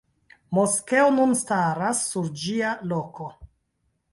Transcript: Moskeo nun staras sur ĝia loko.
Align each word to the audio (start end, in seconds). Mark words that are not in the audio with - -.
Moskeo 0.57 1.11
nun 1.17 1.35
staras 1.41 2.01
sur 2.15 2.33
ĝia 2.45 2.73
loko. 2.95 3.29